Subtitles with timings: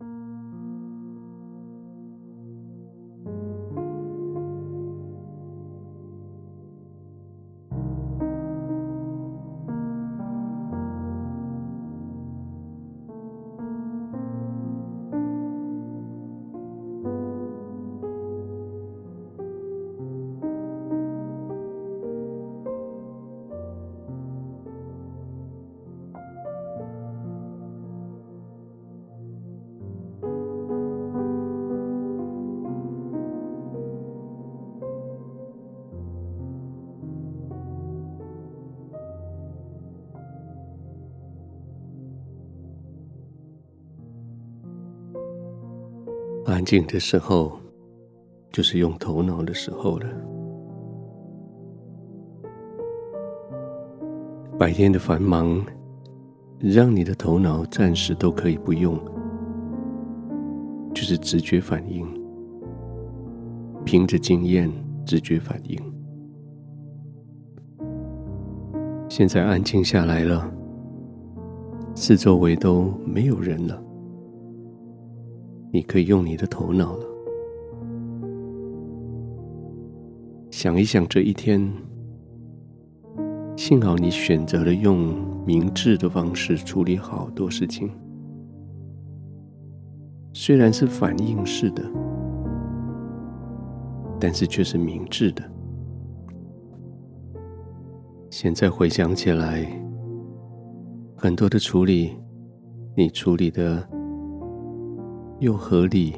[0.00, 0.29] you
[46.50, 47.58] 安静的时候，
[48.50, 50.06] 就是用头脑的时候了。
[54.58, 55.64] 白天的繁忙，
[56.58, 58.98] 让你的头脑暂时都可以不用，
[60.92, 62.06] 就是直觉反应，
[63.84, 64.70] 凭着经验，
[65.06, 65.80] 直觉反应。
[69.08, 70.52] 现在安静下来了，
[71.94, 73.82] 四周围都没有人了。
[75.72, 77.06] 你可以用你的头脑了，
[80.50, 81.72] 想一想这一天。
[83.56, 85.14] 幸好你选择了用
[85.46, 87.90] 明智的方式处理好多事情，
[90.32, 91.84] 虽然是反应式的，
[94.18, 95.42] 但是却是明智的。
[98.30, 99.70] 现在回想起来，
[101.14, 102.16] 很多的处理，
[102.96, 103.86] 你处理的。
[105.40, 106.14] 又合理，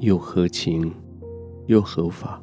[0.00, 0.92] 又合情，
[1.66, 2.42] 又合法。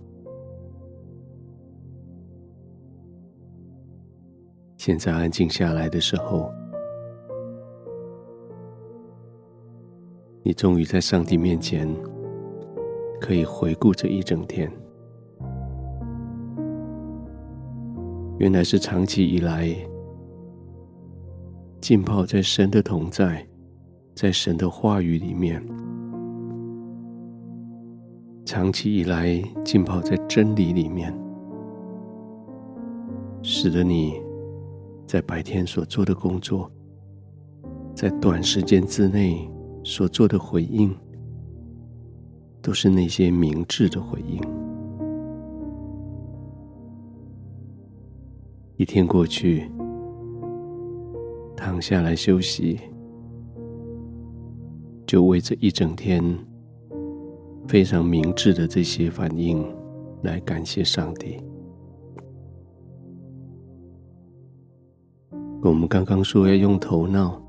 [4.78, 6.50] 现在安静下来的时候，
[10.42, 11.86] 你终于在上帝面前
[13.20, 14.72] 可以回顾这一整天。
[18.40, 19.76] 原来是长期以来
[21.82, 23.46] 浸泡在神的同在，
[24.16, 25.62] 在神的话语里面。
[28.52, 31.18] 长期以来浸泡在真理里面，
[33.42, 34.22] 使得你
[35.08, 36.70] 在白天所做的工作，
[37.96, 39.50] 在短时间之内
[39.86, 40.94] 所做的回应，
[42.62, 44.42] 都是那些明智的回应。
[48.76, 49.72] 一天过去，
[51.56, 52.78] 躺下来休息，
[55.08, 56.22] 就为这一整天。
[57.72, 59.66] 非常明智的这些反应，
[60.24, 61.42] 来感谢上帝。
[65.62, 67.42] 我们刚刚说要用头脑，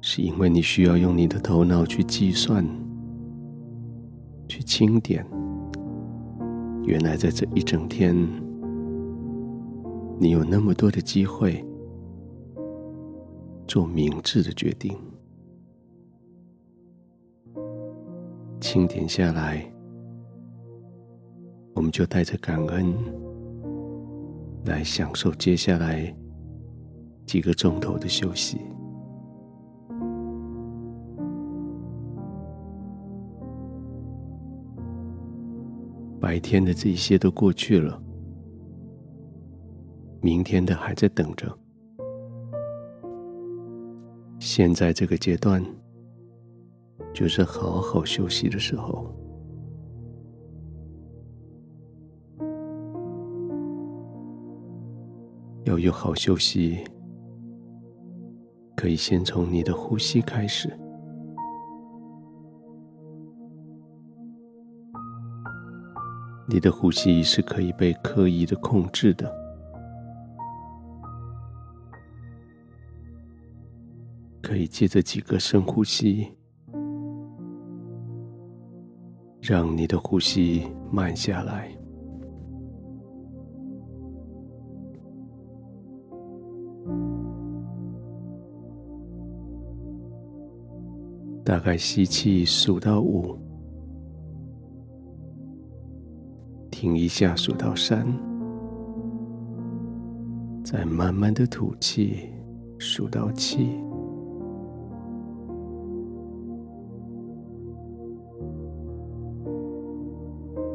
[0.00, 2.64] 是因为你需要用你的头脑去计算、
[4.46, 5.26] 去清点。
[6.84, 8.16] 原来在这一整天，
[10.16, 11.64] 你有那么多的机会
[13.66, 14.96] 做明智的决定。
[18.68, 19.64] 清点下来，
[21.72, 22.92] 我们就带着感恩
[24.64, 26.12] 来享受接下来
[27.24, 28.60] 几个钟头的休息。
[36.20, 38.02] 白天的这些都过去了，
[40.20, 41.56] 明天的还在等着。
[44.40, 45.64] 现在这个阶段。
[47.16, 49.10] 就是好好休息的时候，
[55.64, 56.84] 要有好休息，
[58.76, 60.68] 可以先从你的呼吸开始。
[66.46, 69.34] 你的呼吸是可以被刻意的控制的，
[74.42, 76.35] 可以借着几个深呼吸。
[79.48, 81.70] 让你的呼吸慢下来，
[91.44, 93.38] 大概吸气数到五，
[96.68, 98.04] 停一下数到三，
[100.64, 102.32] 再慢慢的吐气
[102.80, 103.85] 数到七。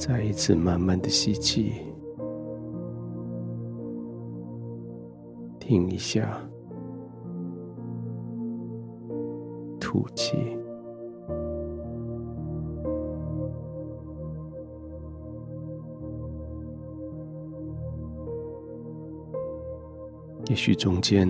[0.01, 1.74] 再一次慢慢的吸气。
[5.59, 6.42] 停一下。
[9.80, 10.36] 吐气。
[20.50, 21.30] 也许中间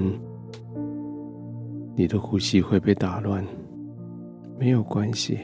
[1.94, 3.46] 你的呼吸会被打乱
[4.58, 5.38] 没有关系。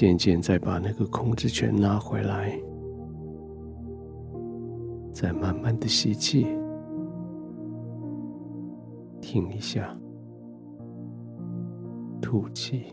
[0.00, 2.58] 渐渐再把那个控制权拿回来，
[5.12, 6.46] 再慢慢的吸气，
[9.20, 9.94] 停一下，
[12.18, 12.86] 吐气，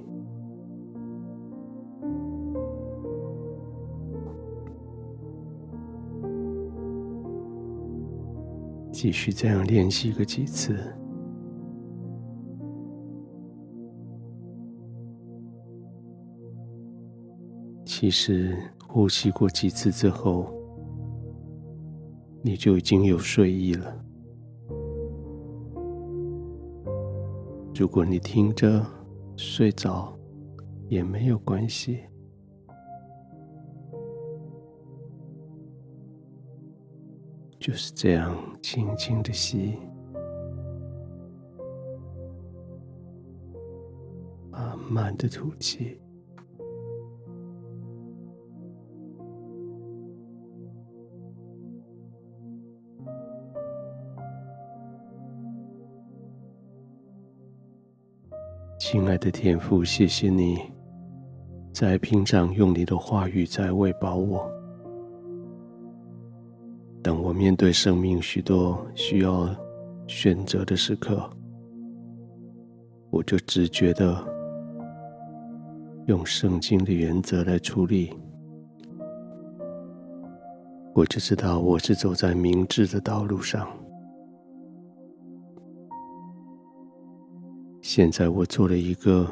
[8.92, 10.78] 继续这样练习个几次。
[18.00, 18.56] 其实
[18.88, 20.54] 呼吸过几次之后，
[22.44, 24.06] 你就已经有睡意了。
[27.74, 28.86] 如果你听着
[29.36, 30.16] 睡着，
[30.88, 32.02] 也没有关系，
[37.60, 39.76] 就是这样轻轻的吸，
[44.52, 46.00] 慢慢的吐气。
[59.00, 60.58] 亲爱的天父，谢谢你，
[61.72, 64.52] 在平常用你的话语在喂饱我。
[67.04, 69.56] 当我面对生命许多需要
[70.08, 71.30] 选择的时刻，
[73.12, 74.18] 我就直觉的
[76.08, 78.12] 用圣经的原则来处理。
[80.96, 83.70] 我就知道我是走在明智的道路上。
[87.98, 89.28] 现在我做了一个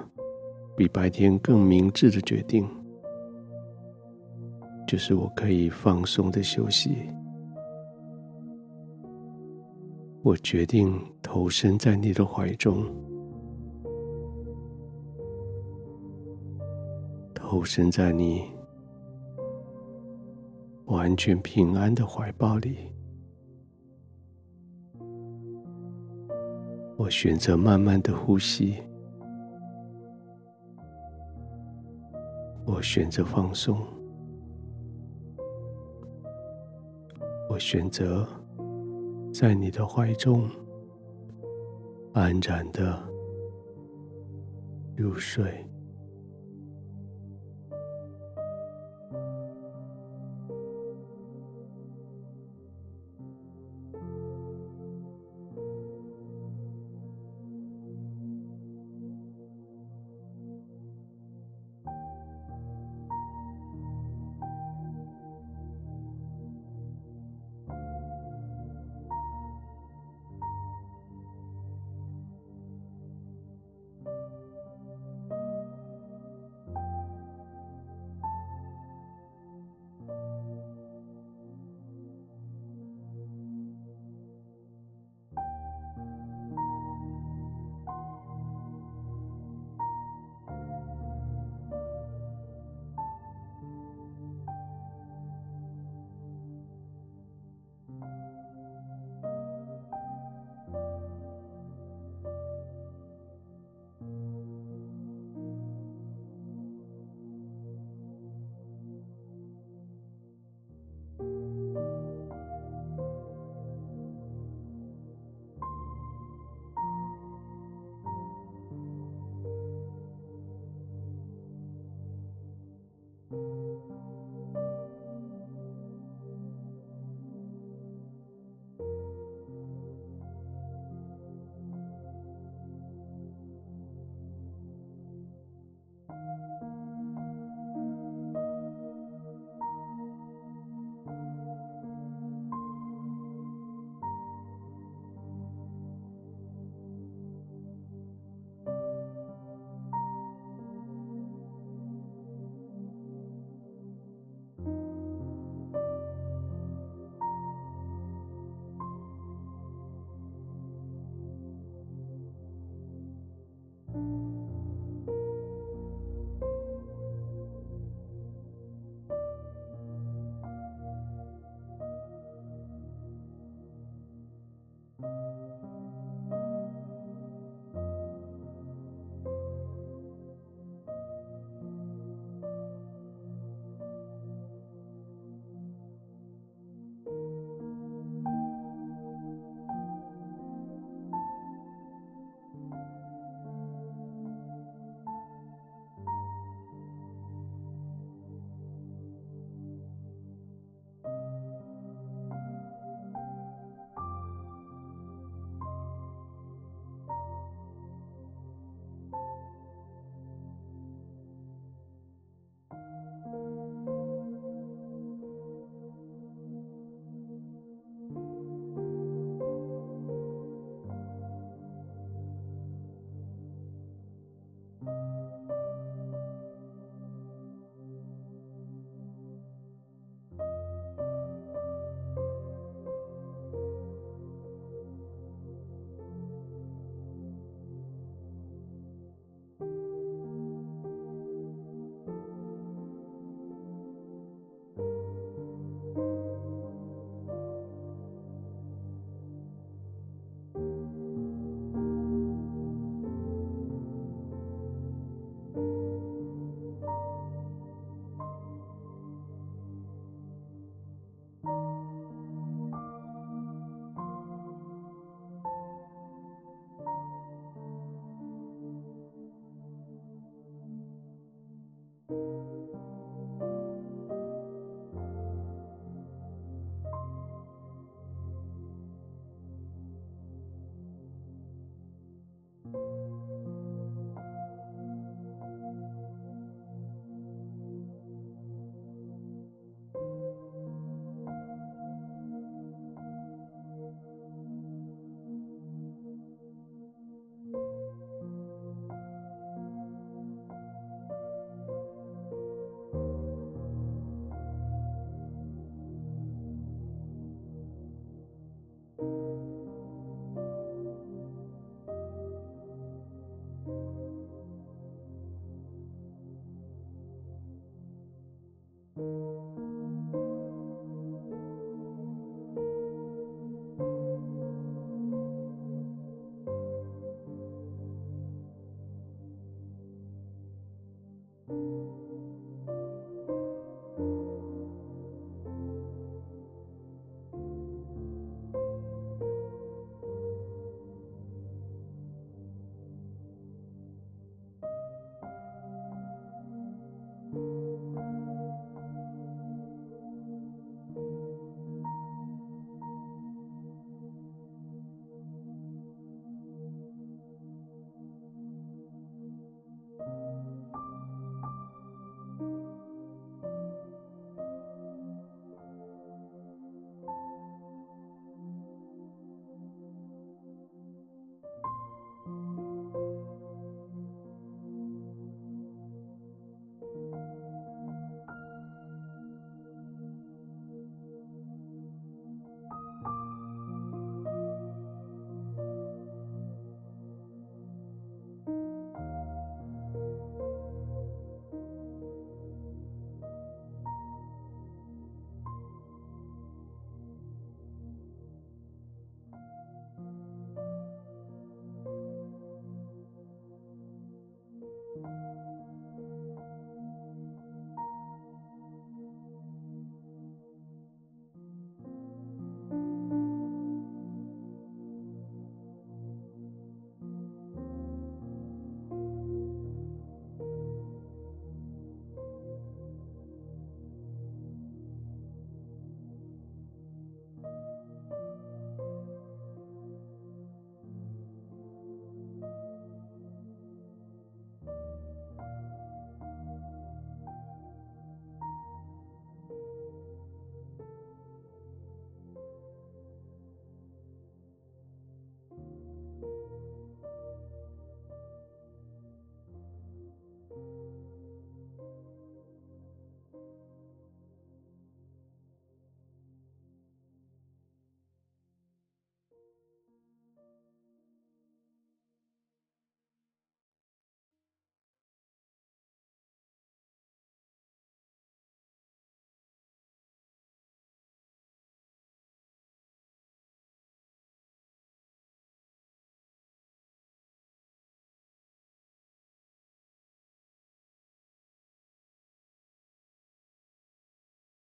[0.75, 2.67] 比白天更明智的决定，
[4.87, 7.07] 就是我可以放松的休息。
[10.23, 12.83] 我决定投身在你的怀中，
[17.35, 18.45] 投身在你
[20.85, 22.94] 完全平安的怀抱里。
[26.97, 28.81] 我选择慢慢的呼吸，
[32.65, 33.77] 我选择放松，
[37.49, 38.25] 我选择
[39.33, 40.49] 在你的怀中
[42.13, 42.97] 安然的
[44.95, 45.65] 入睡。